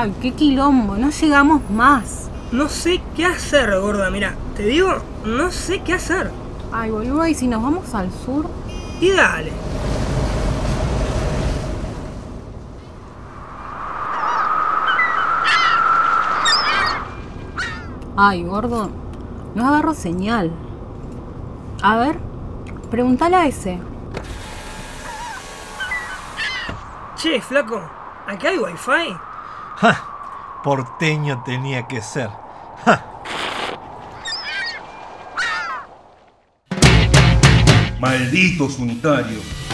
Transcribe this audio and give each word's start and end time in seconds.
Ay, 0.00 0.14
qué 0.22 0.30
quilombo, 0.30 0.96
no 0.96 1.10
llegamos 1.10 1.68
más. 1.70 2.30
No 2.52 2.68
sé 2.68 3.02
qué 3.16 3.26
hacer, 3.26 3.76
gorda. 3.80 4.10
Mira, 4.10 4.36
te 4.56 4.62
digo, 4.62 4.92
no 5.24 5.50
sé 5.50 5.80
qué 5.80 5.94
hacer. 5.94 6.30
Ay, 6.70 6.92
boludo, 6.92 7.26
¿y 7.26 7.34
si 7.34 7.48
nos 7.48 7.60
vamos 7.60 7.92
al 7.96 8.08
sur? 8.12 8.46
Y 9.00 9.10
dale. 9.10 9.50
Ay, 18.16 18.44
gordo, 18.44 18.90
no 19.56 19.66
agarro 19.66 19.94
señal. 19.94 20.52
A 21.82 21.96
ver, 21.96 22.20
pregúntale 22.88 23.34
a 23.34 23.46
ese. 23.48 23.80
Che, 27.16 27.40
flaco, 27.40 27.82
¿aquí 28.28 28.46
hay 28.46 28.58
wifi? 28.58 29.27
¡Ja! 29.80 30.60
Porteño 30.64 31.44
tenía 31.44 31.86
que 31.86 32.02
ser. 32.02 32.30
¡Ja! 32.84 33.04
Malditos 38.00 38.78
unitarios. 38.80 39.67